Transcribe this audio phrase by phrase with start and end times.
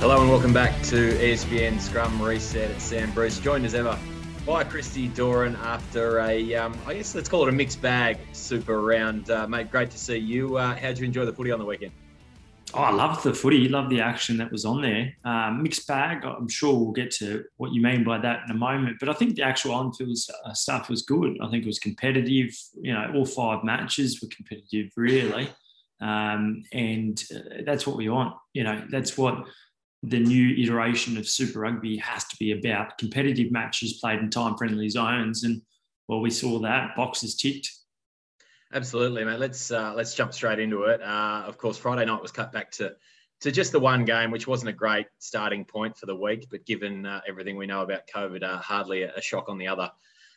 [0.00, 2.70] Hello and welcome back to ESPN Scrum Reset.
[2.70, 3.98] It's Sam Bruce, joined as ever
[4.46, 8.80] by Christy Doran after a, um, I guess let's call it a mixed bag super
[8.80, 9.30] round.
[9.30, 10.56] Uh, mate, great to see you.
[10.56, 11.92] Uh, how'd you enjoy the footy on the weekend?
[12.72, 13.68] Oh, I loved the footy.
[13.68, 15.14] Love the action that was on there.
[15.26, 16.24] Um, mixed bag.
[16.24, 18.96] I'm sure we'll get to what you mean by that in a moment.
[19.00, 21.36] But I think the actual on-field uh, stuff was good.
[21.42, 22.56] I think it was competitive.
[22.80, 25.50] You know, all five matches were competitive, really,
[26.00, 28.34] um, and uh, that's what we want.
[28.54, 29.44] You know, that's what
[30.02, 34.56] the new iteration of Super Rugby has to be about competitive matches played in time
[34.56, 35.44] friendly zones.
[35.44, 35.60] And
[36.08, 37.70] well, we saw that boxes ticked.
[38.72, 39.40] Absolutely, mate.
[39.40, 41.02] Let's uh, let's jump straight into it.
[41.02, 42.94] Uh, of course, Friday night was cut back to
[43.40, 46.64] to just the one game, which wasn't a great starting point for the week, but
[46.66, 49.90] given uh, everything we know about COVID, uh, hardly a, shock on the other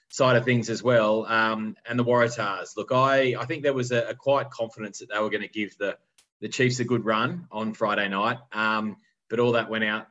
[0.10, 1.26] side of things as well.
[1.26, 2.76] Um, and the Waratahs.
[2.76, 5.48] Look, I I think there was a, a quiet confidence that they were going to
[5.48, 5.98] give the
[6.42, 8.40] the Chiefs a good run on Friday night.
[8.52, 8.98] Um,
[9.30, 10.08] but all that went out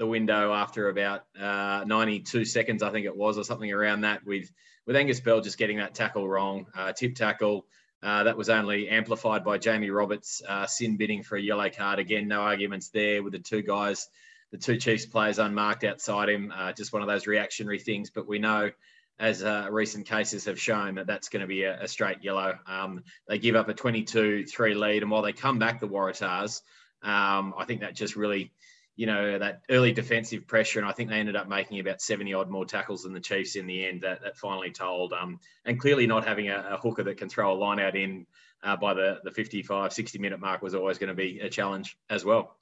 [0.00, 4.24] the window after about uh, 92 seconds, I think it was, or something around that,
[4.24, 4.50] with
[4.86, 7.66] with Angus Bell just getting that tackle wrong, uh, tip tackle.
[8.02, 11.98] Uh, that was only amplified by Jamie Roberts uh, sin bidding for a yellow card.
[11.98, 14.08] Again, no arguments there with the two guys,
[14.52, 16.50] the two Chiefs players unmarked outside him.
[16.56, 18.08] Uh, just one of those reactionary things.
[18.08, 18.70] But we know,
[19.18, 22.58] as uh, recent cases have shown, that that's going to be a, a straight yellow.
[22.66, 26.62] Um, they give up a 22-3 lead, and while they come back, the Waratahs,
[27.02, 28.52] um, I think that just really,
[28.96, 32.34] you know, that early defensive pressure, and I think they ended up making about 70
[32.34, 34.02] odd more tackles than the Chiefs in the end.
[34.02, 35.12] That, that finally told.
[35.12, 38.26] Um, and clearly, not having a, a, hooker that can throw a line out in
[38.62, 41.96] uh, by the, the 55, 60 minute mark was always going to be a challenge
[42.10, 42.56] as well.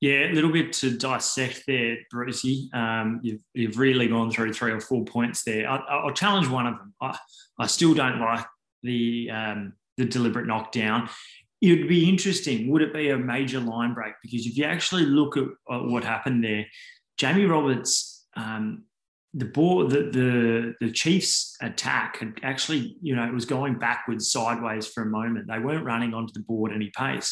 [0.00, 2.68] Yeah, a little bit to dissect there, Brucey.
[2.74, 5.66] Um, you've, you've really gone through three or four points there.
[5.66, 6.92] I, will challenge one of them.
[7.00, 7.16] I,
[7.58, 8.44] I still don't like
[8.82, 11.08] the um, the deliberate knockdown
[11.64, 12.70] it would be interesting.
[12.70, 14.14] Would it be a major line break?
[14.22, 16.66] Because if you actually look at what happened there,
[17.16, 18.84] Jamie Roberts, um,
[19.32, 24.30] the ball, the, the the Chiefs' attack had actually, you know, it was going backwards,
[24.30, 25.46] sideways for a moment.
[25.48, 27.30] They weren't running onto the board any pace.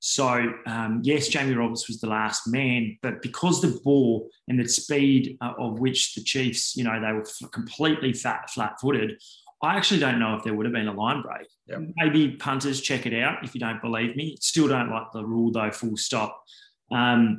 [0.00, 4.68] So um, yes, Jamie Roberts was the last man, but because the ball and the
[4.68, 9.20] speed uh, of which the Chiefs, you know, they were completely fat, flat-footed.
[9.62, 11.46] I actually don't know if there would have been a line break.
[11.70, 11.80] Yep.
[11.96, 14.36] Maybe punters check it out if you don't believe me.
[14.40, 16.42] Still don't like the rule though, full stop.
[16.90, 17.38] Um,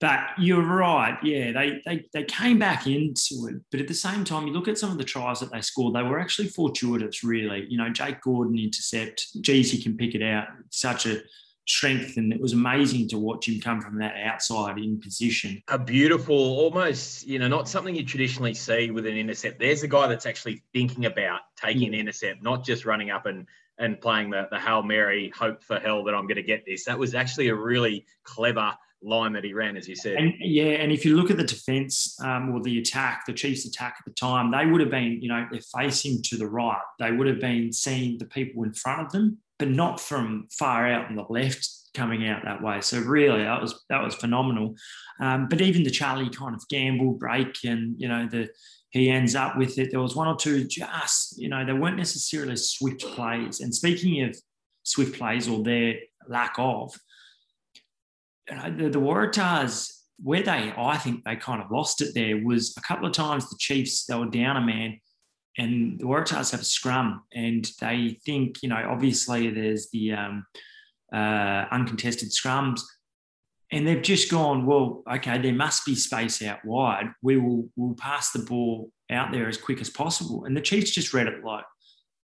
[0.00, 1.18] but you're right.
[1.22, 4.66] Yeah, they, they they came back into it, but at the same time, you look
[4.66, 5.94] at some of the tries that they scored.
[5.94, 7.66] They were actually fortuitous, really.
[7.68, 9.26] You know, Jake Gordon intercept.
[9.42, 10.46] Geez, he can pick it out.
[10.70, 11.20] Such a
[11.66, 15.62] strength, and it was amazing to watch him come from that outside in position.
[15.68, 19.58] A beautiful, almost, you know, not something you traditionally see with an intercept.
[19.58, 23.46] There's a guy that's actually thinking about taking an intercept, not just running up and
[23.78, 26.84] and playing the, the Hail Mary, hope for hell that I'm going to get this.
[26.84, 30.16] That was actually a really clever line that he ran, as you said.
[30.16, 33.64] And, yeah, and if you look at the defence um, or the attack, the Chiefs'
[33.64, 36.82] attack at the time, they would have been, you know, they're facing to the right.
[36.98, 40.90] They would have been seeing the people in front of them but not from far
[40.90, 42.80] out on the left coming out that way.
[42.80, 44.74] So really, that was that was phenomenal.
[45.20, 48.48] Um, but even the Charlie kind of gamble break, and you know the
[48.90, 49.90] he ends up with it.
[49.90, 53.60] There was one or two just you know they weren't necessarily swift plays.
[53.60, 54.36] And speaking of
[54.82, 55.96] swift plays or their
[56.26, 56.94] lack of,
[58.48, 59.92] you know, the, the Waratahs
[60.22, 63.48] where they I think they kind of lost it there was a couple of times
[63.48, 64.98] the Chiefs they were down a man
[65.58, 70.46] and the Waratahs have a scrum, and they think, you know, obviously there's the um,
[71.12, 72.80] uh, uncontested scrums,
[73.72, 77.06] and they've just gone, well, okay, there must be space out wide.
[77.22, 80.92] We will we'll pass the ball out there as quick as possible, and the Chiefs
[80.92, 81.64] just read it like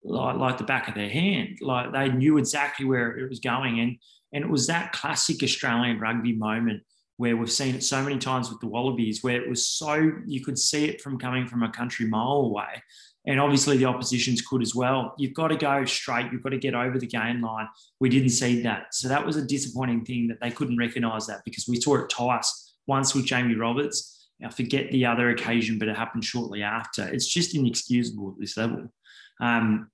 [0.03, 1.59] like, like the back of their hand.
[1.61, 3.97] Like they knew exactly where it was going, and
[4.33, 6.83] and it was that classic Australian rugby moment
[7.17, 10.43] where we've seen it so many times with the Wallabies, where it was so you
[10.43, 12.81] could see it from coming from a country mile away.
[13.25, 15.13] And obviously the oppositions could as well.
[15.17, 16.31] You've got to go straight.
[16.31, 17.67] You've got to get over the gain line.
[17.99, 18.93] We didn't see that.
[18.93, 22.09] So that was a disappointing thing that they couldn't recognise that because we saw it
[22.09, 22.71] twice.
[22.85, 24.27] Once with Jamie Roberts.
[24.43, 27.07] I forget the other occasion, but it happened shortly after.
[27.07, 28.91] It's just inexcusable at this level.
[29.39, 29.89] Um,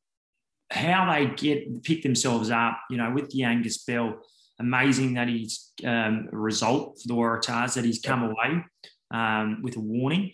[0.71, 4.19] how they get pick themselves up, you know, with the Angus Bell,
[4.59, 8.63] amazing that he's um, a result for the Waratahs that he's come away
[9.11, 10.31] um, with a warning.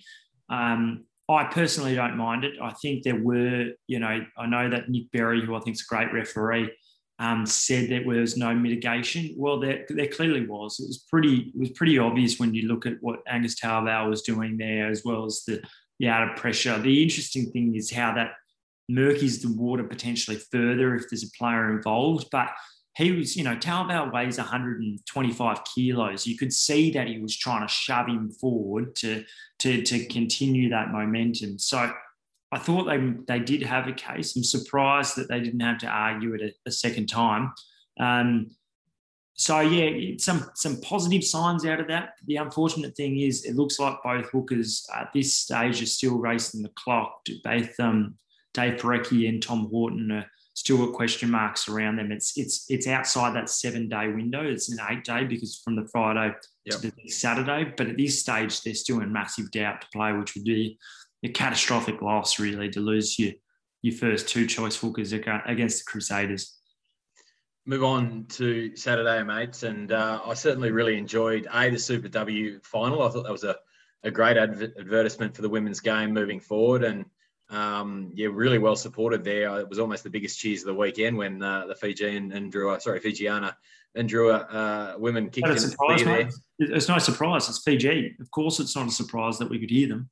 [0.49, 2.53] Um, I personally don't mind it.
[2.61, 5.81] I think there were, you know, I know that Nic Berry, who I think is
[5.89, 6.71] a great referee,
[7.17, 9.33] um, said there was no mitigation.
[9.37, 10.79] Well, there, there clearly was.
[10.79, 14.21] It was pretty, it was pretty obvious when you look at what Angus Ta'avao was
[14.21, 15.63] doing there, as well as the,
[15.99, 16.77] the out of pressure.
[16.77, 18.33] The interesting thing is how that
[18.91, 22.27] murkies the water potentially further if there's a player involved.
[22.31, 22.49] But
[22.95, 26.25] he was, you know, Talbot weighs 125 kilos.
[26.25, 29.25] You could see that he was trying to shove him forward to,
[29.59, 31.59] to, to continue that momentum.
[31.59, 31.91] So
[32.51, 34.35] I thought they, they did have a case.
[34.35, 37.53] I'm surprised that they didn't have to argue it a, a second time.
[37.99, 38.51] Um,
[39.37, 42.13] so yeah, some some positive signs out of that.
[42.25, 46.63] The unfortunate thing is, it looks like both hookers at this stage are still racing
[46.63, 47.19] the clock.
[47.43, 48.15] Both um,
[48.53, 50.25] Dave Porecki and Tom Horton are
[50.55, 52.11] still got question marks around them.
[52.11, 54.43] It's it's it's outside that seven day window.
[54.43, 56.33] It's an eight day because from the Friday
[56.65, 56.81] yep.
[56.81, 57.71] to the Saturday.
[57.77, 60.79] But at this stage, they're still in massive doubt to play, which would be
[61.23, 63.33] a catastrophic loss really to lose your
[63.83, 66.55] your first two choice hookers against the Crusaders
[67.65, 72.59] move on to Saturday, mates, and uh, I certainly really enjoyed a the Super W
[72.63, 73.01] final.
[73.01, 73.55] I thought that was a,
[74.03, 77.05] a great adver- advertisement for the women's game moving forward, and
[77.49, 79.59] um, yeah, really well supported there.
[79.59, 82.81] It was almost the biggest cheers of the weekend when uh, the Fijian and Drua,
[82.81, 83.53] sorry, Fijiana
[83.95, 86.29] and Drua uh, women kicked in surprise, there.
[86.59, 87.47] It's no surprise.
[87.47, 88.15] It's Fiji.
[88.19, 90.09] Of course, it's not a surprise that we could hear them.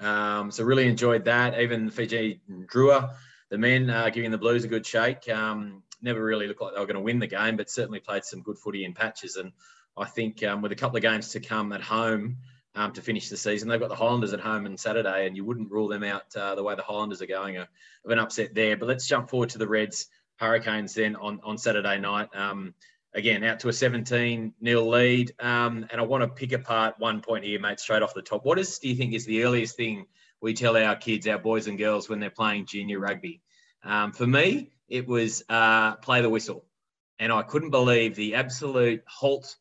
[0.00, 1.60] Um, so really enjoyed that.
[1.60, 2.40] Even Fijian
[2.72, 3.14] Drua,
[3.50, 5.28] the men uh, giving the Blues a good shake.
[5.28, 8.24] Um, never really looked like they were going to win the game, but certainly played
[8.24, 9.36] some good footy in patches.
[9.36, 9.52] And
[9.96, 12.38] I think um, with a couple of games to come at home
[12.74, 15.44] um, to finish the season, they've got the Highlanders at home on Saturday, and you
[15.44, 17.66] wouldn't rule them out uh, the way the Highlanders are going uh,
[18.04, 18.76] of an upset there.
[18.76, 22.28] But let's jump forward to the Reds Hurricanes then on, on Saturday night.
[22.34, 22.74] Um,
[23.14, 25.32] again, out to a 17 nil lead.
[25.38, 28.44] Um, and I want to pick apart one point here, mate, straight off the top.
[28.44, 30.06] What is, do you think is the earliest thing
[30.40, 33.40] we tell our kids, our boys and girls, when they're playing junior rugby?
[33.84, 36.64] Um, for me, it was uh, play the whistle.
[37.18, 39.56] And I couldn't believe the absolute halt,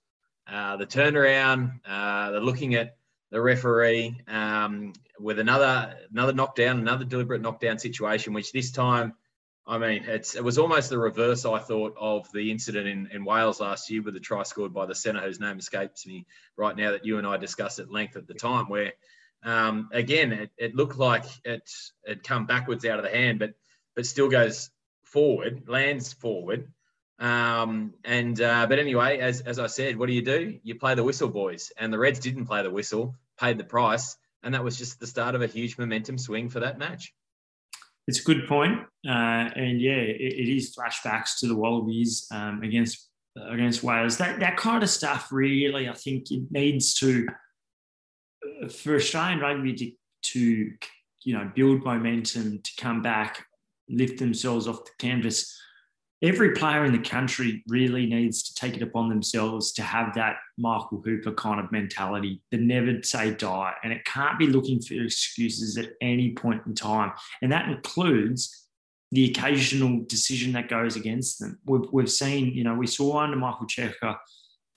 [0.52, 2.98] uh, the turnaround, uh, the looking at
[3.32, 9.14] the referee um, with another another knockdown, another deliberate knockdown situation, which this time,
[9.66, 13.26] I mean, it's it was almost the reverse, I thought, of the incident in, in
[13.26, 16.26] Wales last year with the try scored by the centre, whose name escapes me
[16.58, 18.92] right now, that you and I discussed at length at the time, where
[19.44, 21.70] um, again, it, it looked like it
[22.06, 23.54] had come backwards out of the hand, but
[23.96, 24.70] but still goes
[25.04, 26.72] forward, lands forward.
[27.22, 30.60] Um, and uh, but anyway, as as I said, what do you do?
[30.64, 31.72] You play the whistle, boys.
[31.78, 35.08] And the Reds didn't play the whistle, paid the price, and that was just the
[35.08, 37.14] start of a huge momentum swing for that match.
[38.08, 38.80] It's a good point.
[39.08, 44.18] Uh, and yeah, it, it is flashbacks to the Wallabies um, against against Wales.
[44.18, 47.28] That that kind of stuff really, I think, it needs to
[48.70, 49.92] for Australian rugby to,
[50.24, 50.74] to
[51.24, 53.46] you know build momentum to come back
[53.92, 55.58] lift themselves off the canvas.
[56.24, 60.38] Every player in the country really needs to take it upon themselves to have that
[60.58, 63.74] Michael Hooper kind of mentality, the never say die.
[63.84, 67.12] And it can't be looking for excuses at any point in time.
[67.42, 68.68] And that includes
[69.12, 71.60] the occasional decision that goes against them.
[71.66, 74.18] We've, we've seen, you know, we saw under Michael Cheika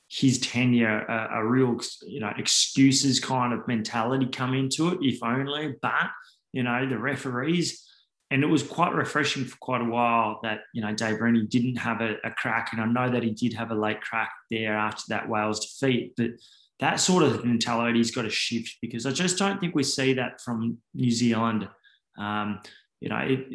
[0.08, 5.22] his tenure a, a, real, you know, excuses kind of mentality come into it, if
[5.22, 5.74] only.
[5.80, 6.10] But,
[6.52, 7.86] you know, the referees,
[8.34, 11.76] and it was quite refreshing for quite a while that you know Dave Rennie didn't
[11.76, 14.74] have a, a, crack, and I know that he did have a late crack there
[14.74, 16.30] after that Wales defeat, but
[16.80, 20.40] that sort of mentality's got to shift because I just don't think we see that
[20.40, 21.68] from New Zealand.
[22.18, 22.58] Um,
[23.00, 23.46] you know, it,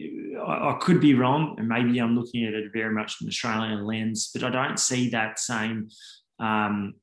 [0.47, 3.31] I, I, could be wrong, and maybe I'm looking at it very much from an
[3.31, 5.89] Australian lens, but I don't see that same.
[6.39, 6.93] Um,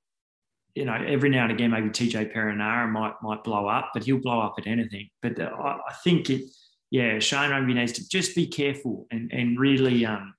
[0.74, 4.22] you know, every now and again, maybe TJ Perenara might might blow up, but he'll
[4.22, 5.10] blow up at anything.
[5.20, 6.44] But I, I think it
[6.90, 10.34] yeah, Shane Rugby needs to just be careful and, and really um,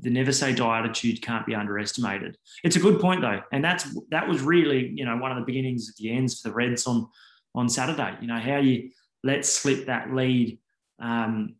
[0.00, 2.36] the never say die attitude can't be underestimated.
[2.64, 5.44] It's a good point though, and that's that was really you know one of the
[5.44, 7.08] beginnings of the ends for the Reds on
[7.54, 8.16] on Saturday.
[8.20, 8.90] You know how you
[9.22, 10.58] let slip that lead.
[11.00, 11.56] Um,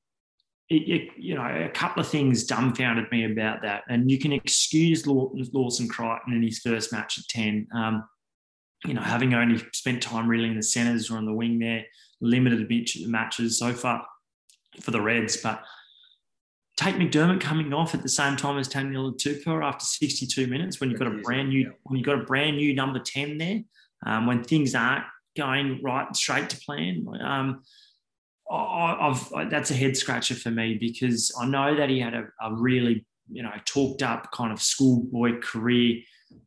[0.71, 4.33] it, it, you know, a couple of things dumbfounded me about that, and you can
[4.33, 7.67] excuse Lawson Creighton in his first match at ten.
[7.75, 8.05] Um,
[8.87, 11.85] you know, having only spent time really in the centres or on the wing there,
[12.21, 14.07] limited a bit at the matches so far
[14.81, 15.37] for the Reds.
[15.37, 15.63] But
[16.77, 20.91] Tate McDermott coming off at the same time as Taniela Tupou after 62 minutes when
[20.91, 23.61] you've got a brand new when you've got a brand new number 10 there,
[24.07, 25.05] um, when things aren't
[25.37, 27.07] going right straight to plan.
[27.21, 27.63] Um,
[28.51, 32.27] I, have that's a head scratcher for me because I know that he had a,
[32.41, 36.01] a really you know talked up kind of schoolboy career,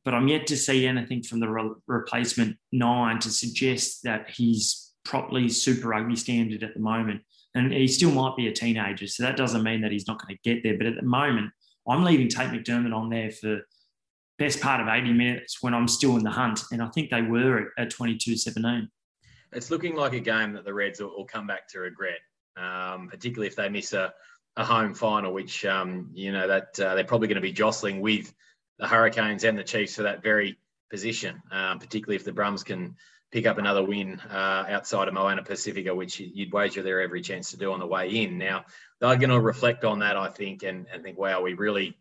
[0.04, 4.94] but I'm yet to see anything from the re- replacement nine to suggest that he's
[5.04, 7.22] properly Super Rugby standard at the moment
[7.56, 9.08] and he still might be a teenager.
[9.08, 10.78] So that doesn't mean that he's not going to get there.
[10.78, 11.52] But at the moment,
[11.88, 13.62] I'm leaving Tate McDermott on there for
[14.38, 16.62] best part of 80 minutes when I'm still in the hunt.
[16.72, 18.90] And I think they were at, at 22 17.
[19.54, 22.20] It's looking like a game that the Reds will, will come back to regret,
[22.58, 24.14] um, particularly if they miss a,
[24.58, 28.02] a home final, which um, you know that uh, they're probably going to be jostling
[28.02, 28.34] with
[28.80, 30.58] the Hurricanes and the Chiefs for that very
[30.92, 32.96] position, um, particularly if the Brums can
[33.32, 37.52] pick up another win uh, outside of Moana Pacifica, which you'd wager they're every chance
[37.52, 38.38] to do on the way in.
[38.38, 38.66] Now
[39.00, 41.98] they're going to reflect on that, I think, and, and think, wow, we really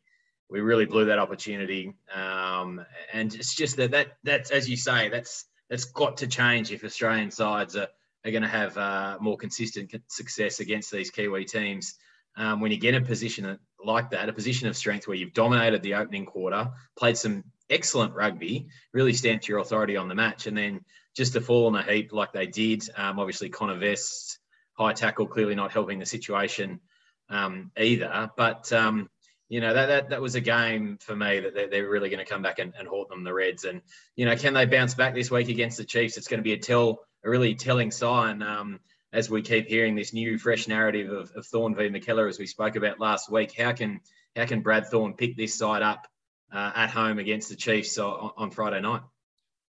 [0.50, 1.94] we really blew that opportunity.
[2.14, 6.70] Um, and it's just that that that's as you say, that's that's got to change
[6.70, 7.88] if Australian sides are,
[8.24, 11.94] are going to have uh, more consistent success against these Kiwi teams.
[12.36, 15.82] Um, when you get a position like that, a position of strength where you've dominated
[15.82, 20.56] the opening quarter, played some excellent rugby, really stamped your authority on the match, and
[20.56, 20.84] then
[21.14, 22.82] just to fall on a heap like they did.
[22.96, 24.38] Um, obviously, Connor Vest's
[24.72, 26.80] high tackle clearly not helping the situation
[27.28, 28.30] um, either.
[28.36, 29.08] But um,
[29.48, 32.24] you know that, that that was a game for me that they're, they're really going
[32.24, 33.64] to come back and, and haunt them the Reds.
[33.64, 33.82] And
[34.16, 36.16] you know, can they bounce back this week against the Chiefs?
[36.16, 38.42] It's going to be a tell a really telling sign.
[38.42, 38.80] Um,
[39.12, 42.46] as we keep hearing this new fresh narrative of, of Thorn v McKellar, as we
[42.46, 44.00] spoke about last week, how can
[44.34, 46.08] how can Brad Thorn pick this side up
[46.52, 49.02] uh, at home against the Chiefs on, on Friday night?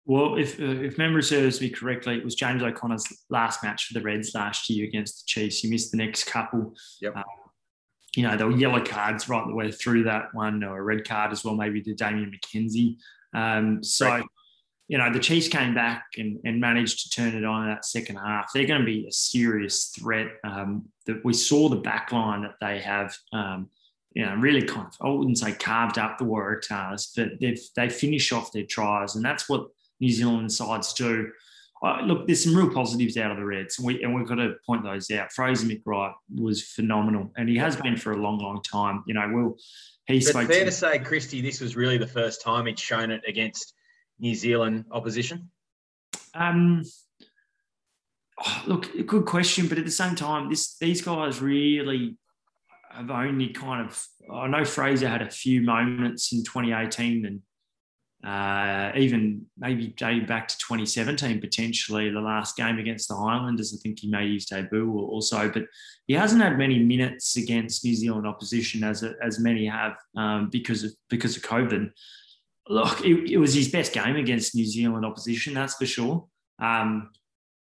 [0.05, 3.93] Well, if uh, if memory serves me correctly, it was James O'Connor's last match for
[3.93, 5.59] the Reds last year against the Chiefs.
[5.59, 6.73] He missed the next couple.
[7.01, 7.15] Yep.
[7.15, 7.23] Uh,
[8.15, 11.07] you know, there were yellow cards right the way through that one, or a red
[11.07, 12.97] card as well, maybe to Damian McKenzie.
[13.33, 14.23] Um, so, right
[14.87, 17.85] you know, the Chiefs came back and, and managed to turn it on in that
[17.85, 18.51] second half.
[18.53, 20.27] They're going to be a serious threat.
[20.43, 23.69] Um, that we saw the back line that they have, um,
[24.13, 27.89] you know, really kind of, I wouldn't say carved up the Waratahs, but they've, they
[27.89, 29.15] finish off their tries.
[29.15, 29.67] And that's what
[30.03, 31.31] New Zealand sides do.
[31.81, 34.35] Uh, look, there's some real positives out of the Reds, and, we, and we've got
[34.35, 35.31] to point those out.
[35.31, 39.03] Fraser McReight was phenomenal, and he has been for a long, long time.
[39.07, 39.57] You know, Will,
[40.05, 42.79] he but spoke fair to, to say, Christy, this was really the first time he'd
[42.79, 43.73] shown it against
[44.19, 45.49] New Zealand opposition?
[46.33, 46.83] Um,
[48.45, 52.17] oh, look, good question, but at the same time, this these guys really
[52.91, 54.05] have only kind of.
[54.33, 57.41] I know Fraser had a few moments in 2018 and
[58.25, 63.73] uh, even maybe dating back to 2017 potentially the last game against the Highlanders.
[63.73, 65.63] I think he made his debut also, but
[66.07, 70.83] he hasn't had many minutes against New Zealand opposition as as many have um, because
[70.83, 71.91] of because of COVID
[72.69, 76.25] look, it, it, was his best game against New Zealand opposition, that's for sure.
[76.59, 77.11] Um,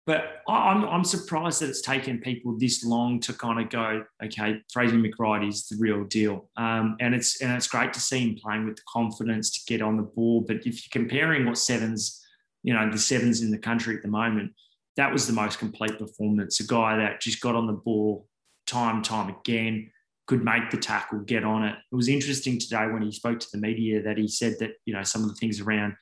[0.07, 4.61] but I'm, I'm surprised that it's taken people this long to kind of go, okay,
[4.71, 6.49] Fraser McReight is the real deal.
[6.55, 9.81] Um, and it's and it's great to see him playing with the confidence to get
[9.81, 10.45] on the ball.
[10.47, 12.25] But if you're comparing what sevens,
[12.63, 14.53] you know, the sevens in the country at the moment,
[14.95, 16.61] that was the most complete performance.
[16.61, 18.29] A guy that just got on the ball
[18.65, 19.91] time, time again,
[20.25, 21.75] could make the tackle, get on it.
[21.91, 24.93] It was interesting today when he spoke to the media that he said that you
[24.93, 25.97] know some of the things around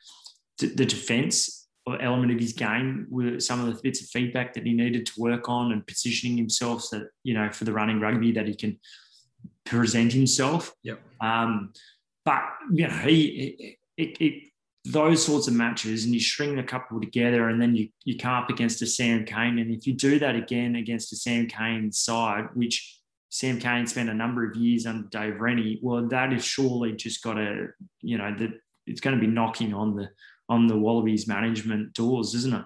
[0.60, 4.74] the defence element of his game were some of the bits of feedback that he
[4.74, 8.32] needed to work on and positioning himself so that you know for the running rugby
[8.32, 8.80] that he can
[9.66, 10.74] present himself.
[10.84, 11.00] Yep.
[11.22, 11.74] Um,
[12.24, 14.44] but you know he it, it,
[14.86, 18.34] those sorts of matches and you string a couple together and then you, you come
[18.34, 19.58] up against a Sam Cane.
[19.58, 23.00] And if you do that again against a Sam Cane side, which
[23.30, 25.80] Sam Cane spent a number of years under Dave Rennie.
[25.82, 27.70] Well, that is surely just got to,
[28.02, 28.52] you know, that
[28.86, 30.10] it's going to be knocking on the
[30.50, 32.66] on the Wallabies management doors, isn't it?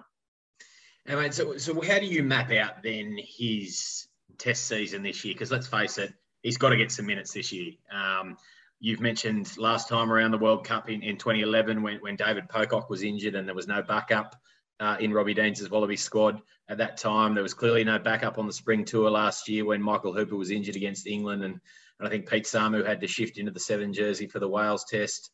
[1.06, 4.06] Mean, so so how do you map out then his
[4.38, 5.34] test season this year?
[5.34, 7.72] Because let's face it, he's got to get some minutes this year.
[7.92, 8.36] Um,
[8.80, 12.88] you've mentioned last time around the World Cup in, in 2011 when, when David Pocock
[12.90, 14.36] was injured and there was no backup
[14.80, 17.34] uh, in Robbie Deans' Wallaby squad at that time.
[17.34, 20.50] There was clearly no backup on the spring tour last year when Michael Hooper was
[20.50, 21.60] injured against England, and,
[21.98, 24.86] and I think Pete Samu had to shift into the seven jersey for the Wales
[24.88, 25.30] test.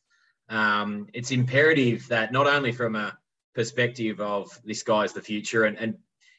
[0.49, 3.17] Um, it's imperative that not only from a
[3.55, 5.99] perspective of this guy's the future, and, and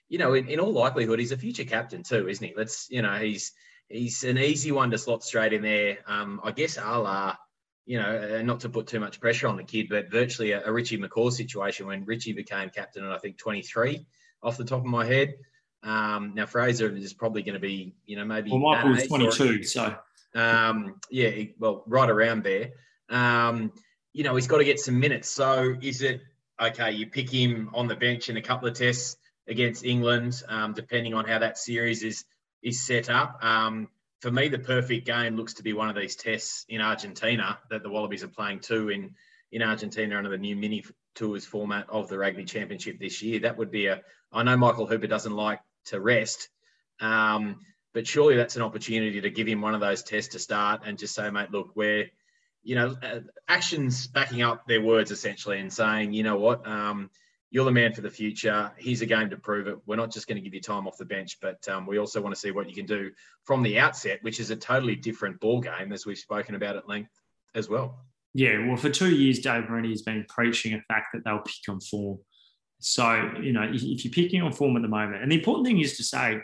[0.10, 2.54] you know, in, in all likelihood, he's a future captain too, isn't he?
[2.56, 3.52] Let's, you know, he's
[3.90, 6.00] he's an easy one to slot straight in there.
[6.08, 7.36] Um, I guess a la
[7.88, 10.72] you know, not to put too much pressure on the kid, but virtually a, a
[10.72, 14.06] Richie McCaw situation when Richie became captain at I think 23
[14.44, 15.36] off the top of my head.
[15.84, 18.52] Um, now Fraser is probably going to be, you know, maybe.
[18.52, 19.96] Well, Michael was 22, or, so.
[20.36, 22.72] Um, yeah, well, right around there.
[23.10, 23.72] Um,
[24.18, 25.30] you know, he's got to get some minutes.
[25.30, 26.22] So is it
[26.60, 26.92] okay?
[26.92, 29.16] You pick him on the bench in a couple of tests
[29.48, 32.26] against England, um, depending on how that series is
[32.64, 33.38] is set up.
[33.46, 33.90] Um,
[34.22, 37.84] for me, the perfect game looks to be one of these tests in Argentina that
[37.84, 39.14] the Wallabies are playing too in
[39.52, 40.84] in Argentina under the new mini
[41.14, 43.42] tours format of the Rugby Championship this year.
[43.42, 44.02] That would be a.
[44.32, 46.50] I know Michael Hooper doesn't like to rest,
[47.00, 47.60] um,
[47.94, 50.98] but surely that's an opportunity to give him one of those tests to start and
[50.98, 52.10] just say, mate, look, we're,
[52.64, 57.10] you know, uh, actions backing up their words essentially and saying, you know what, um,
[57.50, 58.72] you're the man for the future.
[58.78, 59.78] Here's a game to prove it.
[59.86, 62.22] We're not just going to give you time off the bench, but um, we also
[62.22, 63.12] want to see what you can do
[63.46, 66.90] from the outset, which is a totally different ball game, as we've spoken about at
[66.90, 67.12] length
[67.56, 68.06] as well.
[68.34, 71.70] Yeah, well, for two years, Dave Rennie has been preaching a fact that they'll pick
[71.70, 72.20] on form.
[72.80, 75.80] So, you know, if you're picking on form at the moment, and the important thing
[75.80, 76.42] is to say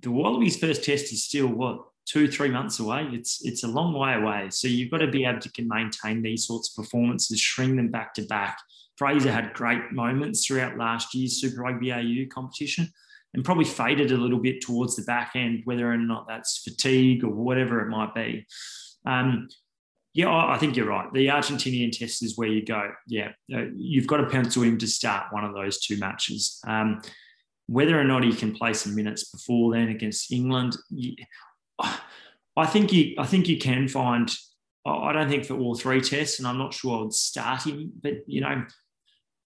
[0.00, 3.08] the Wallabies' first test is still what two, three months away.
[3.12, 4.48] It's it's a long way away.
[4.50, 8.14] So you've got to be able to maintain these sorts of performances, string them back
[8.14, 8.58] to back.
[8.96, 12.88] Fraser had great moments throughout last year's Super Rugby AU competition
[13.32, 17.22] and probably faded a little bit towards the back end, whether or not that's fatigue
[17.22, 18.44] or whatever it might be.
[19.06, 19.48] Um,
[20.12, 21.10] yeah, I think you're right.
[21.12, 22.90] The Argentinian test is where you go.
[23.06, 26.60] Yeah, uh, you've got to pencil him to start one of those two matches.
[26.66, 27.00] Um,
[27.68, 30.76] whether or not he can play some minutes before then against England,
[32.56, 33.14] I think you.
[33.18, 34.30] I think you can find.
[34.86, 37.92] I don't think for all three tests, and I'm not sure I would start him.
[38.02, 38.64] But you know,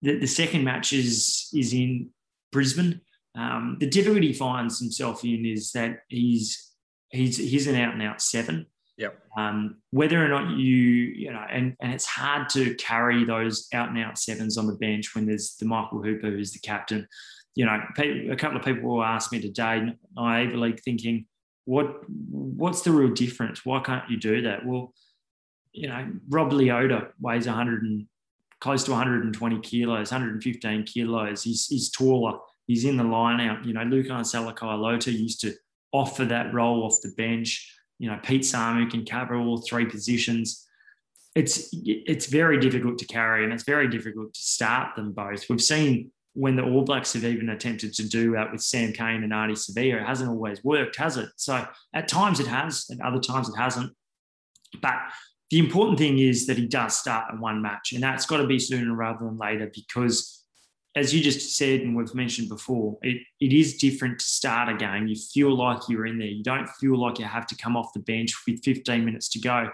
[0.02, 2.10] the, the second match is is in
[2.50, 3.00] Brisbane.
[3.34, 6.72] Um, the difficulty he finds himself in is that he's
[7.10, 8.66] he's he's an out and out seven.
[8.98, 9.18] Yep.
[9.36, 13.88] Um, whether or not you you know, and and it's hard to carry those out
[13.88, 17.08] and out sevens on the bench when there's the Michael Hooper who's the captain.
[17.54, 21.26] You know, a couple of people will ask me today naively thinking,
[21.64, 23.64] what what's the real difference?
[23.64, 24.66] Why can't you do that?
[24.66, 24.92] Well,
[25.73, 28.07] you know, Rob Leota weighs 100 and
[28.61, 31.42] close to 120 kilos, 115 kilos.
[31.42, 32.38] He's, he's taller.
[32.66, 33.64] He's in the line out.
[33.64, 35.52] You know, Lukhan Salakaia-Loto used to
[35.90, 37.76] offer that role off the bench.
[37.99, 40.66] You know, Pete Samu can cover all three positions.
[41.35, 45.49] It's it's very difficult to carry and it's very difficult to start them both.
[45.49, 49.22] We've seen when the All Blacks have even attempted to do that with Sam Cane
[49.22, 51.28] and Ardie Savea, it hasn't always worked, has it?
[51.36, 53.92] So at times it has, at other times it hasn't.
[54.80, 54.96] But
[55.50, 58.46] the important thing is that he does start in one match, and that's got to
[58.46, 60.42] be sooner rather than later because,
[60.96, 64.76] as you just said and we've mentioned before, it, it is different to start a
[64.76, 65.06] game.
[65.06, 66.28] You feel like you're in there.
[66.28, 69.40] You don't feel like you have to come off the bench with 15 minutes to
[69.40, 69.68] go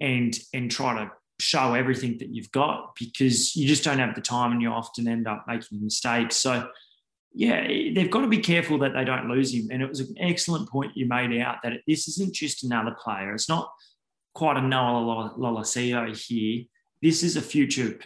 [0.00, 1.10] and and try to
[1.40, 5.06] show everything that you've got because you just don't have the time and you often
[5.06, 6.36] end up making mistakes.
[6.36, 6.68] So
[7.32, 9.68] yeah, they've got to be careful that they don't lose him.
[9.70, 13.34] And it was an excellent point you made out that this isn't just another player.
[13.34, 13.70] It's not
[14.34, 16.64] quite a Noah Lolesio here.
[17.02, 17.98] This is a future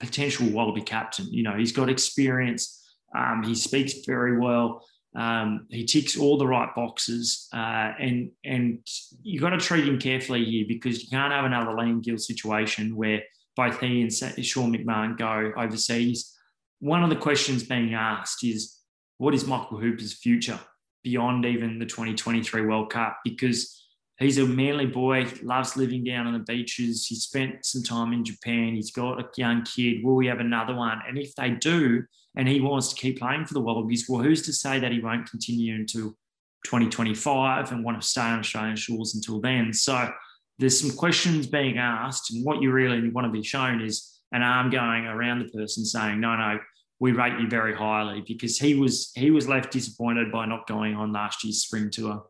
[0.00, 1.26] potential Wallaby captain.
[1.30, 2.84] You know, he's got experience.
[3.16, 4.84] Um, he speaks very well.
[5.16, 8.80] Um, he ticks all the right boxes, uh, and and
[9.22, 12.96] you got to treat him carefully here because you can't have another Liam Gill situation
[12.96, 13.22] where
[13.56, 16.34] both he and Sean McMahon go overseas.
[16.80, 18.78] One of the questions being asked is,
[19.18, 20.58] what is Michael Hooper's future
[21.04, 23.20] beyond even the 2023 World Cup?
[23.24, 23.80] Because
[24.18, 27.06] he's a Manly boy, loves living down on the beaches.
[27.06, 28.74] He spent some time in Japan.
[28.74, 30.04] He's got a young kid.
[30.04, 31.00] Will we have another one?
[31.06, 32.02] And if they do,
[32.36, 35.00] and he wants to keep playing for the Wallabies, well, who's to say that he
[35.00, 36.16] won't continue until
[36.64, 39.72] 2025 and want to stay on Australian shores until then?
[39.72, 40.12] So
[40.58, 44.42] there's some questions being asked, and what you really want to be shown is an
[44.42, 46.58] arm going around the person saying, "No, no,
[47.00, 50.94] we rate you very highly," because he was he was left disappointed by not going
[50.94, 52.26] on last year's spring tour.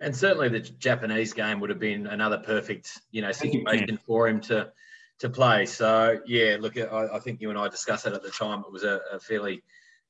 [0.00, 4.40] And certainly the Japanese game would have been another perfect, you know, situation for him
[4.42, 4.72] to
[5.22, 5.66] to play.
[5.66, 8.64] So yeah, look, I, I, think you and I discussed it at the time.
[8.66, 9.62] It was a, a fairly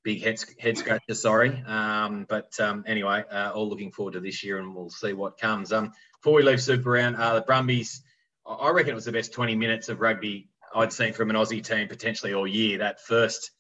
[0.02, 1.62] big head, head scratcher, sorry.
[1.66, 5.38] Um, but um, anyway, uh, all looking forward to this year, and we'll see what
[5.38, 5.70] comes.
[5.70, 8.02] Um, before we leave Super Round, uh, the Brumbies,
[8.46, 11.62] I reckon it was the best 20 minutes of rugby I'd seen from an Aussie
[11.62, 12.78] team potentially all year.
[12.78, 13.50] That first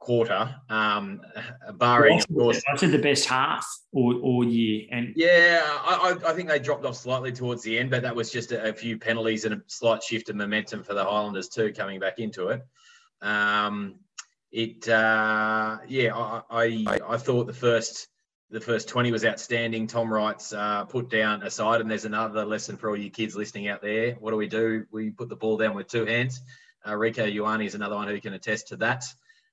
[0.00, 1.20] quarter, um,
[1.74, 2.62] barring well, of course.
[2.72, 6.84] I said the best half all, all year, and yeah, I, I, think they dropped
[6.84, 9.62] off slightly towards the end, but that was just a, a, few penalties and a
[9.68, 12.62] slight shift of momentum for the Highlanders too, coming back into it.
[13.22, 13.96] Um,
[14.50, 18.08] it, uh, yeah, I, I, I thought the first
[18.50, 19.86] the first 20 was outstanding.
[19.86, 23.68] Tom Wright's uh, put down aside, and there's another lesson for all you kids listening
[23.68, 24.14] out there.
[24.14, 24.86] What do we do?
[24.90, 26.40] We put the ball down with two hands.
[26.84, 29.04] Uh, Rieko Ioane is another one who can attest to that.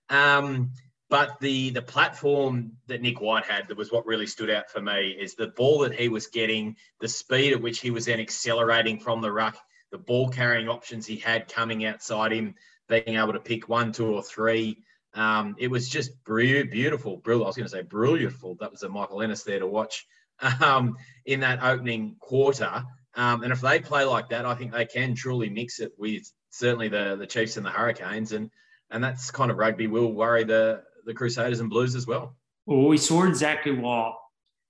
[0.10, 0.72] Um,
[1.10, 4.82] but the the platform that Nick White had that was what really stood out for
[4.82, 8.20] me is the ball that he was getting, the speed at which he was then
[8.20, 9.58] accelerating from the ruck,
[9.92, 12.56] the ball carrying options he had coming outside him,
[12.90, 14.84] being able to pick one, two, or three.
[15.14, 17.46] Um, it was just beautiful, brilliant.
[17.46, 18.58] I was going to say brilliantful.
[18.60, 20.06] That was a Michael Ennis there to watch
[20.62, 22.84] um, in that opening quarter.
[23.16, 26.32] Um, and if they play like that, I think they can truly mix it with
[26.52, 28.32] certainly the the Chiefs and the Hurricanes.
[28.32, 28.52] And
[28.92, 32.36] and that's kind of rugby will worry the the Crusaders and Blues as well.
[32.66, 34.16] Well, we saw exactly what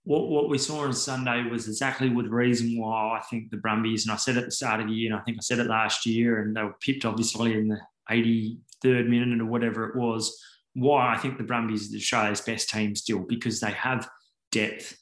[0.03, 4.05] what, what we saw on Sunday was exactly the reason why I think the Brumbies,
[4.05, 5.67] and I said at the start of the year, and I think I said it
[5.67, 10.41] last year, and they were pipped obviously in the 83rd minute or whatever it was,
[10.75, 14.07] why I think the Brumbies are Australia's best team still because they have
[14.53, 14.97] depth.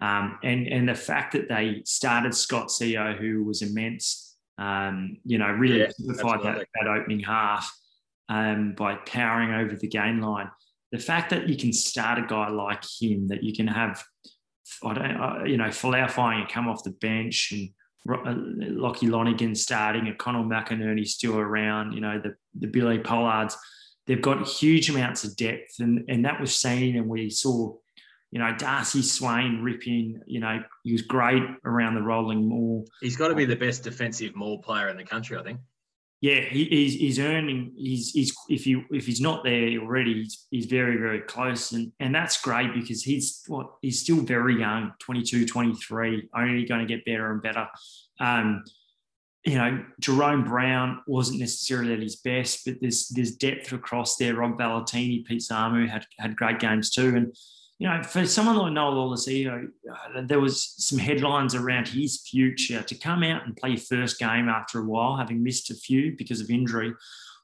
[0.00, 5.38] Um, and, and the fact that they started Scott Sio, who was immense, um, you
[5.38, 7.72] know, really yeah, simplified that, that opening half
[8.30, 10.50] um, by powering over the gain line.
[10.92, 14.02] The fact that you can start a guy like him, that you can have,
[14.82, 17.70] I don't, uh, you know, Folau come off the bench and
[18.08, 18.34] uh,
[18.70, 23.56] Lockie Lonergan starting, and Connal McInerney still around, you know, the, the Billy Pollards.
[24.06, 27.74] They've got huge amounts of depth, and, and that was seen, and we saw,
[28.30, 32.86] you know, Darcy Swain ripping, you know, he was great around the rolling maul.
[33.00, 35.60] He's got to be the best defensive maul player in the country, I think
[36.20, 37.72] yeah, he, he's, he's earning.
[37.76, 41.92] He's, he's if you if he's not there already, he's, he's very very close, and
[41.98, 46.94] and that's great because he's what he's still very young, 22, 23, only going to
[46.94, 47.66] get better and better.
[48.20, 48.64] Um,
[49.46, 54.34] you know, Jahrome Brown wasn't necessarily at his best, but there's there's depth across there.
[54.34, 57.34] Rob Valetini, Pete Samu had had great games too, and
[57.80, 62.82] you know, for someone like Noah Lolesio, uh, there was some headlines around his future
[62.82, 66.42] to come out and play first game after a while, having missed a few because
[66.42, 66.92] of injury.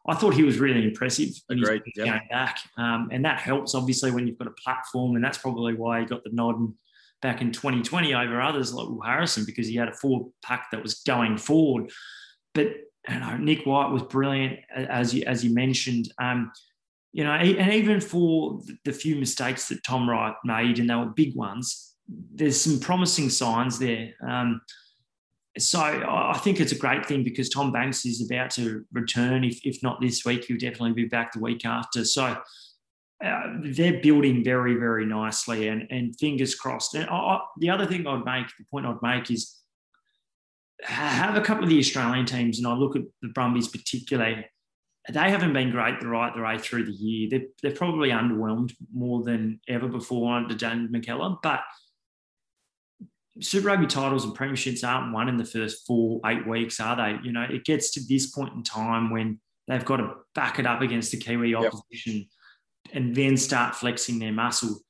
[0.07, 2.07] I thought he was really impressive in his yep.
[2.07, 5.73] game back, um, and that helps obviously when you've got a platform, and that's probably
[5.73, 6.57] why he got the nod
[7.23, 10.83] back in 2020 over others like Will Harrison because he had a four pack that
[10.83, 11.91] was going forward.
[12.55, 12.75] But
[13.09, 16.13] you know, Nick White was brilliant, as you as you mentioned.
[16.21, 16.53] Um,
[17.17, 21.07] you know, and even for the few mistakes that Tom Wright made, and they were
[21.07, 24.13] big ones, there's some promising signs there.
[24.21, 24.61] Um,
[25.57, 29.45] so I think it's a great thing because Tom Banks is about to return.
[29.45, 32.05] If, if not this week, he'll definitely be back the week after.
[32.05, 32.37] So
[33.25, 36.95] uh, they're building very, very nicely, and, and fingers crossed.
[36.95, 39.57] And I, the other thing I'd make, the point I'd make is
[40.83, 44.45] have a couple of the Australian teams, and I look at the Brumbies particularly
[45.13, 47.29] they haven't been great the right the way through the year.
[47.31, 51.39] They're, they're probably underwhelmed more than ever before under Dan McKellar.
[51.43, 51.61] But
[53.41, 57.19] Super Rugby titles and premierships aren't won in the first four, eight weeks, are they?
[57.23, 59.39] You know, it gets to this point in time when
[59.69, 62.27] they've got to back it up against the Kiwi opposition yep.
[62.93, 64.81] and then start flexing their muscle.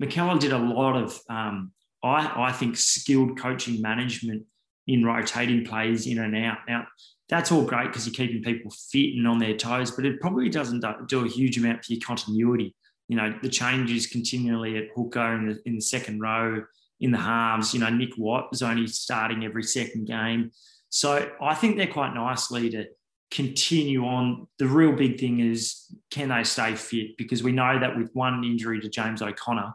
[0.00, 4.44] McKellar did a lot of, um, I, I think, skilled coaching management
[4.86, 6.58] in rotating players in and out.
[6.68, 6.86] Now,
[7.28, 10.48] that's all great because you're keeping people fit and on their toes, but it probably
[10.48, 12.74] doesn't do a huge amount for your continuity.
[13.08, 16.62] You know, the changes continually at hooker in the, in the second row,
[17.00, 17.72] in the halves.
[17.72, 20.50] You know, Nick White was only starting every second game.
[20.90, 22.86] So I think they're quite nicely to
[23.30, 24.46] continue on.
[24.58, 27.16] The real big thing is can they stay fit?
[27.16, 29.72] Because we know that with one injury to James O'Connor,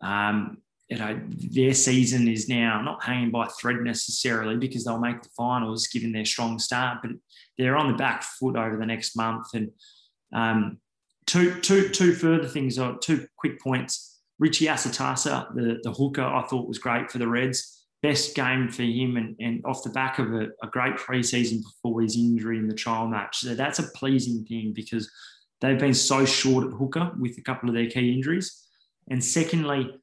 [0.00, 5.22] um, you know, their season is now not hanging by thread necessarily because they'll make
[5.22, 7.12] the finals given their strong start, but
[7.56, 9.46] they're on the back foot over the next month.
[9.54, 9.70] And
[10.34, 10.78] um,
[11.26, 14.20] two, two, two further things, or two quick points.
[14.38, 17.86] Richie Asiata, the, the hooker, I thought was great for the Reds.
[18.02, 22.02] Best game for him, and, and off the back of a, a great preseason before
[22.02, 23.38] his injury in the trial match.
[23.38, 25.08] So that's a pleasing thing because
[25.60, 28.66] they've been so short at hooker with a couple of their key injuries.
[29.08, 29.94] And secondly,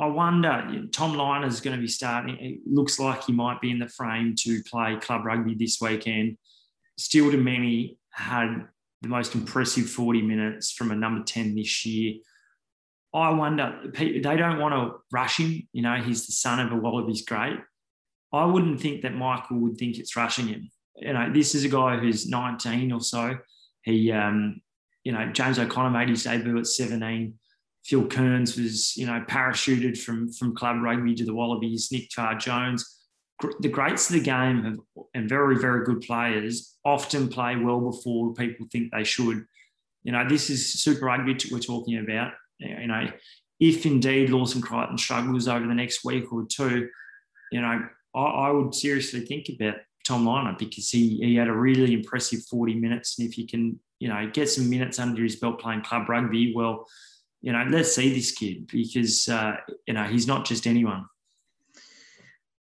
[0.00, 2.36] I wonder, Tom Lynagh is going to be starting.
[2.38, 6.38] It looks like he might be in the frame to play club rugby this weekend.
[6.96, 8.68] Steele Domeni had
[9.02, 12.14] the most impressive 40 minutes from a number 10 this year.
[13.12, 15.66] I wonder, they don't want to rush him.
[15.72, 17.58] You know, he's the son of a Wallabies great.
[18.32, 20.70] I wouldn't think that Michael would think it's rushing him.
[20.96, 23.38] You know, this is a guy who's 19 or so.
[23.82, 24.60] He, um,
[25.02, 27.34] you know, James O'Connor made his debut at 17
[27.84, 31.88] Phil Kearns was, you know, parachuted from from club rugby to the Wallabies.
[31.90, 32.98] Nick Farr Jones,
[33.60, 34.78] the greats of the game have,
[35.14, 39.44] and very very good players often play well before people think they should.
[40.02, 42.32] You know, this is Super Rugby we're talking about.
[42.58, 43.10] You know,
[43.60, 46.88] if indeed Lawson Creighton struggles over the next week or two,
[47.52, 47.82] you know,
[48.14, 52.40] I, I would seriously think about Tom Lynagh because he he had a really impressive
[52.50, 53.18] 40 minutes.
[53.18, 56.54] And if you can, you know, get some minutes under his belt playing club rugby,
[56.54, 56.86] well,
[57.40, 61.06] you know, let's see this kid because uh, you know he's not just anyone.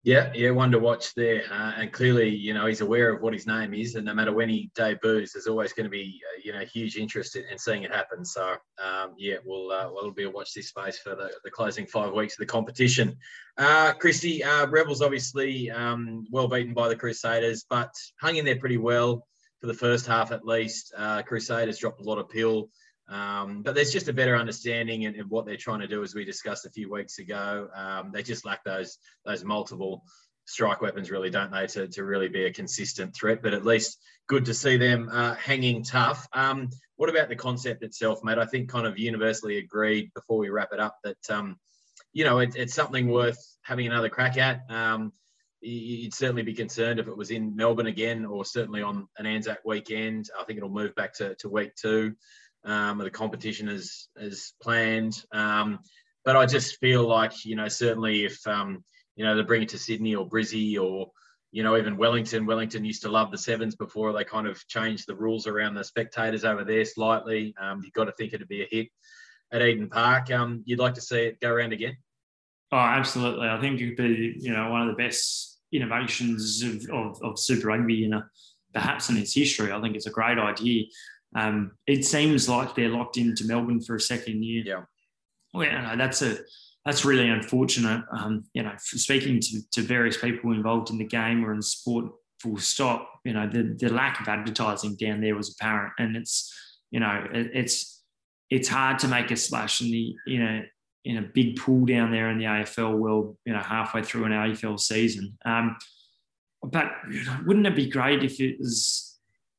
[0.04, 3.34] Yeah, yeah, one to watch there, uh, and clearly, you know, he's aware of what
[3.34, 6.40] his name is, and no matter when he debuts, there's always going to be, uh,
[6.44, 8.24] you know, huge interest in, in seeing it happen.
[8.24, 11.86] So, um, yeah, we'll uh, we'll be a watch this space for the, the closing
[11.86, 13.16] five weeks of the competition.
[13.56, 18.58] Uh, Christy, uh, Rebels obviously um, well beaten by the Crusaders, but hung in there
[18.58, 19.24] pretty well
[19.60, 20.92] for the first half at least.
[20.96, 22.70] Uh, Crusaders dropped a lot of pill.
[23.12, 26.24] Um, but there's just a better understanding of, what they're trying to do, as we
[26.24, 27.68] discussed a few weeks ago.
[27.76, 30.02] Um, they just lack those those multiple
[30.46, 33.42] strike weapons, really, don't they, to, to really be a consistent threat.
[33.42, 33.98] But at least
[34.28, 36.26] good to see them uh, hanging tough.
[36.32, 38.38] Um, what about the concept itself, mate?
[38.38, 41.56] I think kind of universally agreed before we wrap it up that um,
[42.14, 44.62] you know it, it's something worth having another crack at.
[44.70, 45.12] Um,
[45.60, 49.58] you'd certainly be concerned if it was in Melbourne again, or certainly on an Anzac
[49.64, 50.28] weekend.
[50.38, 52.14] I think it'll move back to, to week two.
[52.64, 55.22] Um, the competition as is planned.
[55.32, 55.80] Um,
[56.24, 58.84] but I just feel like you know certainly if um,
[59.16, 61.10] you know they bring it to Sydney or Brizzy or
[61.50, 62.46] you know even Wellington.
[62.46, 65.84] Wellington used to love the sevens before they kind of changed the rules around the
[65.84, 67.54] spectators over there slightly.
[67.60, 68.88] Um, you've got to think it'd be a hit
[69.52, 70.30] at Eden Park.
[70.30, 71.96] Um, you'd like to see it go around again.
[72.72, 73.48] Oh, absolutely.
[73.48, 77.68] I think it'd be, you know, one of the best innovations of, of, of Super
[77.68, 78.26] Rugby in a,
[78.72, 79.70] perhaps in its history.
[79.70, 80.84] I think it's a great idea.
[81.34, 84.62] Um, it seems like they're locked into Melbourne for a second year.
[84.64, 84.82] Yeah.
[85.54, 86.38] Well, you know, that's a
[86.84, 88.04] that's really unfortunate.
[88.16, 92.06] Um, you know, speaking to, to various people involved in the game or in sport,
[92.40, 93.08] full stop.
[93.24, 96.52] You know, the, the lack of advertising down there was apparent, and it's
[96.90, 98.02] you know, it, it's
[98.50, 100.62] it's hard to make a splash in the you know
[101.04, 104.32] in a big pool down there in the AFL world, you know, halfway through an
[104.32, 105.36] AFL season.
[105.44, 105.76] Um,
[106.62, 106.92] but
[107.44, 109.11] wouldn't it be great if it was,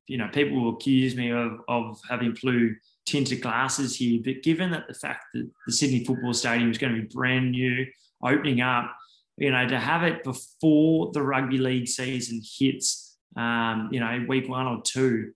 [0.07, 4.71] you know, people will accuse me of, of having blue tinted glasses here, but given
[4.71, 7.85] that the fact that the Sydney Football Stadium is going to be brand new,
[8.23, 8.95] opening up,
[9.37, 14.47] you know, to have it before the rugby league season hits, um, you know, week
[14.47, 15.31] one or two,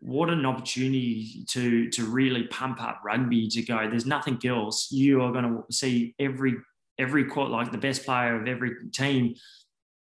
[0.00, 3.88] what an opportunity to to really pump up rugby to go.
[3.88, 4.90] There's nothing else.
[4.90, 6.56] You are going to see every
[6.98, 9.34] every like the best player of every team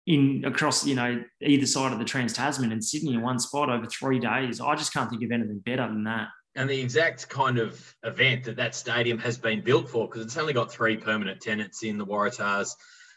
[0.06, 3.70] in across you know either side of the trans tasman and sydney in one spot
[3.70, 7.30] over three days i just can't think of anything better than that and the exact
[7.30, 10.98] kind of event that that stadium has been built for because it's only got three
[10.98, 12.72] permanent tenants in the waratahs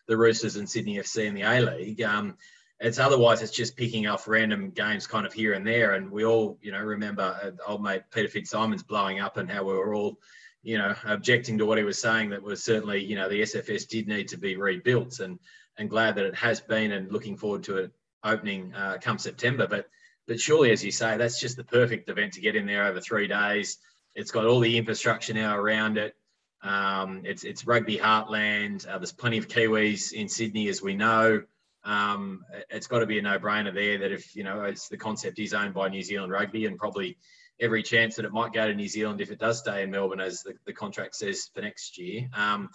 [0.06, 2.36] the roosters and sydney fc in the a league um,
[2.80, 5.94] it's otherwise it's just picking off random games kind of here and there.
[5.94, 9.64] And we all, you know, remember uh, old mate Peter FitzSimons blowing up and how
[9.64, 10.18] we were all,
[10.62, 12.30] you know, objecting to what he was saying.
[12.30, 15.38] That was certainly, you know, the SFS did need to be rebuilt, and
[15.78, 17.90] and glad that it has been, and looking forward to it
[18.24, 19.66] opening uh, come September.
[19.66, 19.88] But
[20.26, 23.00] but surely, as you say, that's just the perfect event to get in there over
[23.00, 23.78] three days.
[24.14, 26.16] It's got all the infrastructure now around it.
[26.62, 28.88] Um, it's it's rugby heartland.
[28.88, 31.42] Uh, there's plenty of Kiwis in Sydney, as we know
[31.86, 35.38] um, it's got to be a no-brainer there that if you know it's the concept
[35.38, 37.16] is owned by New Zealand Rugby and probably
[37.60, 40.20] every chance that it might go to New Zealand if it does stay in Melbourne
[40.20, 42.28] as the, the contract says for next year.
[42.34, 42.70] Um,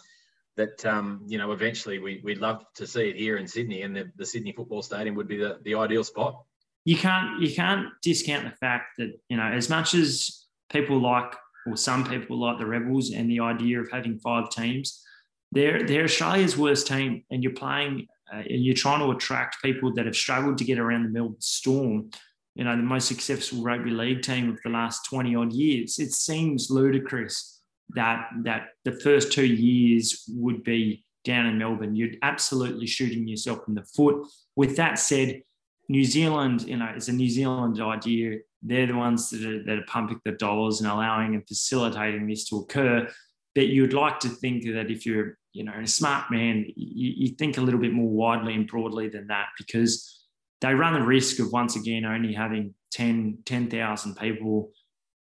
[0.57, 3.95] that um, you know eventually we, we'd love to see it here in Sydney and
[3.95, 6.43] the, the Sydney Football Stadium would be the, the ideal spot.
[6.85, 11.33] You can't you can't discount the fact that you know as much as people like
[11.67, 15.03] or some people like the Rebels and the idea of having five teams,
[15.51, 20.05] they're they're Australia's worst team, and you're playing uh, you're trying to attract people that
[20.05, 22.09] have struggled to get around the Melbourne Storm,
[22.55, 25.99] you know, the most successful rugby league team of the last 20 odd years.
[25.99, 27.60] It seems ludicrous
[27.95, 31.95] that that the first two years would be down in Melbourne.
[31.95, 34.27] You're absolutely shooting yourself in the foot.
[34.55, 35.43] With that said,
[35.87, 38.39] New Zealand, you know, it's a New Zealand idea.
[38.63, 42.47] They're the ones that are, that are pumping the dollars and allowing and facilitating this
[42.49, 43.07] to occur.
[43.53, 47.35] But you'd like to think that if you're you know, a smart man, you, you
[47.35, 50.25] think a little bit more widely and broadly than that because
[50.61, 54.71] they run the risk of once again only having 10, 10,000 people,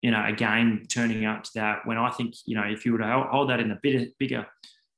[0.02, 1.86] you know, again turning up to that.
[1.86, 4.46] When I think, you know, if you were to hold that in a bit bigger,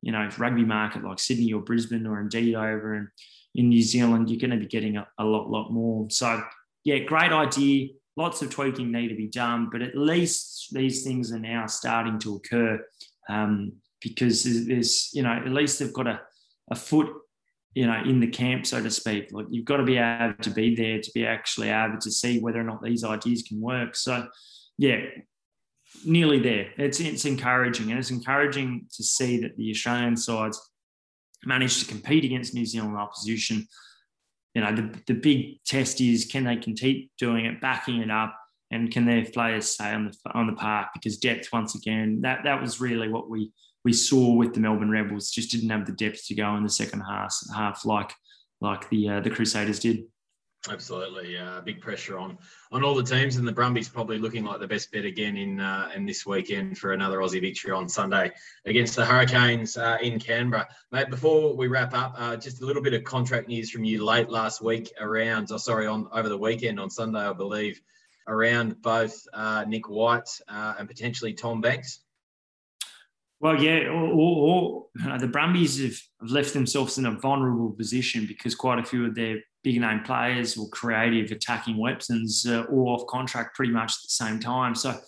[0.02, 3.08] you know, rugby market like Sydney or Brisbane or indeed over in,
[3.54, 6.08] in New Zealand, you're going to be getting a, a lot, lot more.
[6.10, 6.42] So,
[6.84, 7.88] yeah, great idea.
[8.16, 12.18] Lots of tweaking need to be done, but at least these things are now starting
[12.20, 12.84] to occur.
[13.28, 16.20] Um, because there's, you know, at least they've got a,
[16.70, 17.08] a foot,
[17.74, 19.32] you know, in the camp, so to speak.
[19.32, 22.38] Like you've got to be able to be there to be actually able to see
[22.38, 23.96] whether or not these ideas can work.
[23.96, 24.28] So,
[24.78, 25.00] yeah,
[26.04, 26.68] nearly there.
[26.76, 30.60] It's it's encouraging, and it's encouraging to see that the Australian sides
[31.44, 33.66] managed to compete against New Zealand opposition.
[34.54, 38.36] You know, the, the big test is can they keep doing it, backing it up,
[38.70, 40.88] and can their players stay on the on the park?
[40.94, 43.52] Because depth, once again, that that was really what we
[43.84, 46.70] we saw with the Melbourne Rebels just didn't have the depth to go in the
[46.70, 48.12] second half, half like
[48.60, 50.04] like the uh, the Crusaders did.
[50.70, 52.38] Absolutely, uh, big pressure on
[52.72, 55.60] on all the teams, and the Brumbies probably looking like the best bet again in
[55.60, 58.32] uh, in this weekend for another Aussie victory on Sunday
[58.64, 60.66] against the Hurricanes uh, in Canberra.
[60.90, 64.02] Mate, before we wrap up, uh, just a little bit of contract news from you
[64.02, 67.78] late last week around, oh, sorry, on over the weekend on Sunday, I believe,
[68.26, 72.00] around both uh, Nick White uh, and potentially Tom Banks.
[73.38, 73.80] Well, yeah,
[75.18, 79.40] the Brumbies have left themselves in a vulnerable position because quite a few of their
[79.64, 84.10] big name players or creative attacking weapons uh, all off contract pretty much at the
[84.10, 84.74] same time.
[84.74, 85.00] So,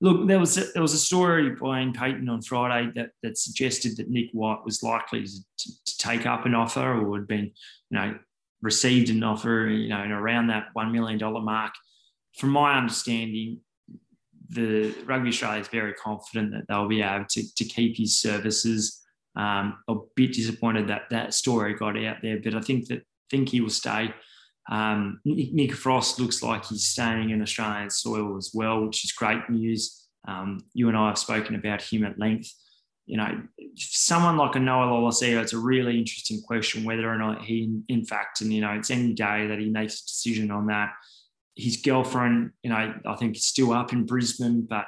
[0.00, 3.38] look, there was a, there was a story by Iain Payten on Friday that that
[3.38, 7.52] suggested that Nick White was likely to, to take up an offer or had been,
[7.90, 8.18] you know,
[8.62, 11.74] received an offer, you know, around that one million dollar mark.
[12.38, 13.60] From my understanding,
[14.48, 19.02] the Rugby Australia is very confident that they'll be able to, to keep his services.
[19.36, 23.50] Um, a bit disappointed that that story got out there, but I think that think
[23.50, 24.14] he will stay.
[24.70, 29.48] Um, Nick Frost looks like he's staying in Australian soil as well, which is great
[29.48, 30.06] news.
[30.26, 32.52] Um, you and I have spoken about him at length.
[33.06, 33.42] You know,
[33.76, 38.04] someone like a Noah Lolesio, it's a really interesting question whether or not he, in
[38.04, 40.92] fact, and you know, it's any day that he makes a decision on that.
[41.56, 44.84] His girlfriend, you know, I think is still up in Brisbane, but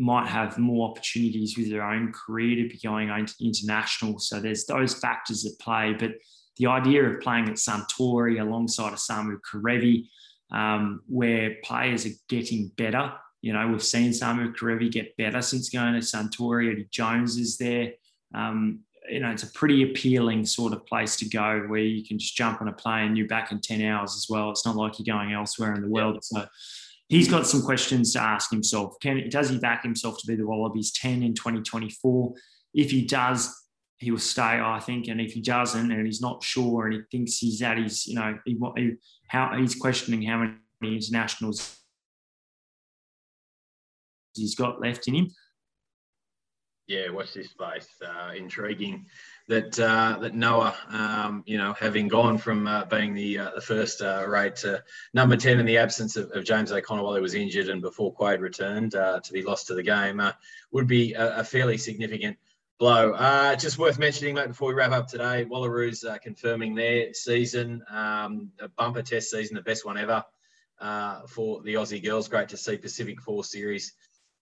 [0.00, 3.08] might have more opportunities with their own career to be going
[3.40, 4.18] international.
[4.18, 5.94] So there's those factors at play.
[5.96, 6.12] But
[6.58, 10.08] the idea of playing at Suntory alongside a Samu Kerevi,
[10.52, 13.12] um, where players are getting better.
[13.40, 16.70] You know, we've seen Samu Kerevi get better since going to Suntory.
[16.70, 17.92] Eddie Jones is there.
[18.34, 22.18] Um, you know, it's a pretty appealing sort of place to go where you can
[22.18, 24.50] just jump on a plane and you're back in 10 hours as well.
[24.50, 26.22] It's not like you're going elsewhere in the world.
[26.22, 26.46] So
[27.08, 28.94] he's got some questions to ask himself.
[29.00, 32.32] Can does he back himself to be the Wallabies 10 in 2024?
[32.74, 33.54] If he does,
[34.02, 35.08] he will stay, I think.
[35.08, 38.16] And if he doesn't, and he's not sure, and he thinks he's at his, you
[38.16, 38.92] know, he, he,
[39.28, 41.78] how he's questioning how many internationals
[44.34, 45.30] he's got left in him.
[46.88, 47.88] Yeah, watch this space.
[48.04, 49.06] Uh, intriguing
[49.48, 53.60] that uh, that Noah, um, you know, having gone from uh, being the uh, the
[53.60, 54.82] first uh, rate to
[55.14, 58.12] number ten in the absence of, of, James O'Connor while he was injured and before
[58.12, 60.20] Quade returned uh, to be lost to the game,
[60.72, 62.36] would be a, a fairly significant
[62.82, 63.12] blow.
[63.12, 67.80] Uh, just worth mentioning, mate, before we wrap up today, Wallaroos uh, confirming their season,
[67.88, 70.24] um, a bumper test season, the best one ever
[70.80, 72.26] uh, for the Aussie girls.
[72.26, 73.92] Great to see Pacific Four Series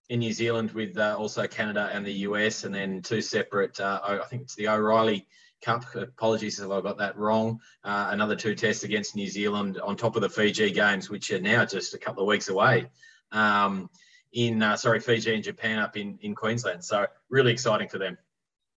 [0.08, 4.00] in New Zealand with uh, also Canada and the US, and then two separate, uh,
[4.02, 5.26] I think it's the O'Reilly
[5.60, 5.84] Cup.
[5.94, 7.60] Apologies if I got that wrong.
[7.84, 11.42] Uh, another two tests against New Zealand on top of the Fiji games, which are
[11.42, 12.86] now just a couple of weeks away.
[13.32, 13.90] Um,
[14.32, 16.82] in sorry, Fiji and Japan up in, in Queensland.
[16.82, 18.16] So really exciting for them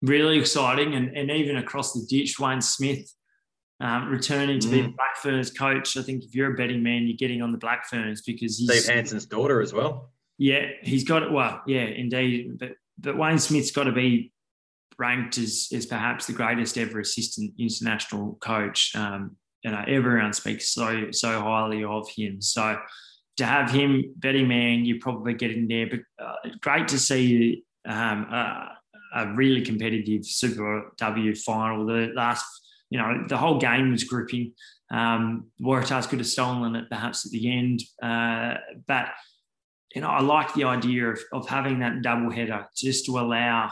[0.03, 0.95] really exciting.
[0.95, 3.13] And, and even across the ditch, Wayne Smith
[3.81, 4.71] um, returning to mm.
[4.71, 5.97] be the Black Ferns coach.
[5.97, 8.71] I think if you're a betting man, you're getting on the Black Ferns because he's
[8.71, 10.11] Steve Hansen's daughter as well.
[10.39, 11.33] Yeah, he's got it.
[11.33, 12.59] Well, yeah, indeed.
[12.59, 14.33] But but Wayne Smith's got to be
[14.99, 18.93] ranked as, as perhaps the greatest ever assistant international coach.
[18.95, 22.41] Um, you know, everyone speaks so so highly of him.
[22.41, 22.79] So
[23.39, 25.89] to have him betting man, you're probably getting there.
[25.89, 28.67] But uh, great to see um, uh,
[29.15, 31.87] a really competitive Super W final.
[31.87, 32.45] The last,
[32.91, 34.53] you know, the whole game was gripping.
[34.91, 39.09] Um, Waratahs could have stolen it perhaps at the end, uh, but
[39.95, 43.71] you know, I like the idea of, of having that double header just to allow,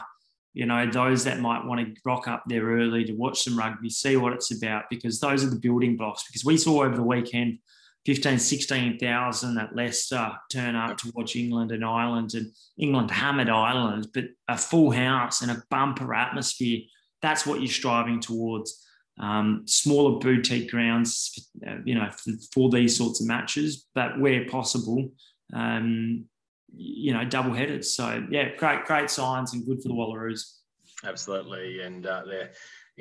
[0.53, 3.89] you know, those that might want to rock up there early to watch some rugby,
[3.89, 6.23] see what it's about, because those are the building blocks.
[6.27, 7.59] Because we saw over the weekend
[8.05, 14.07] 15, 16,000 at Leicester turn up to watch England and Ireland, and England hammered Ireland,
[14.13, 16.79] but a full house and a bumper atmosphere.
[17.21, 18.87] That's what you're striving towards.
[19.19, 21.47] Um, smaller boutique grounds,
[21.85, 25.11] you know, for, for, these sorts of matches, but where possible,
[25.53, 26.25] um,
[26.75, 27.85] you know, double headed.
[27.85, 30.55] So yeah, great, great signs and good for the Wallaroos.
[31.03, 32.51] Absolutely, and uh, they're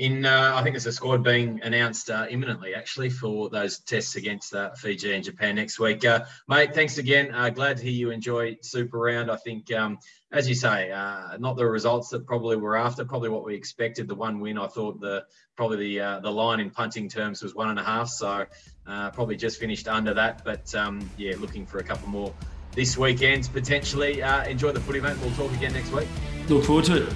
[0.00, 4.16] in uh, I think there's a squad being announced uh, imminently actually for those tests
[4.16, 6.06] against uh, Fiji and Japan next week.
[6.06, 7.34] Uh, mate, thanks again.
[7.34, 9.30] Uh, glad to hear you enjoy Super Round.
[9.30, 9.98] I think, um,
[10.32, 14.08] as you say, uh, not the results that probably were after, probably what we expected.
[14.08, 17.68] The one win, I thought the probably the the line in punting terms was one
[17.68, 18.46] and a half, so
[18.86, 20.44] probably just finished under that.
[20.46, 22.32] But um, yeah, looking for a couple more
[22.74, 24.22] this weekend potentially.
[24.22, 25.18] enjoy the footy, mate.
[25.20, 26.08] We'll talk again next week.
[26.48, 27.12] Look forward to it.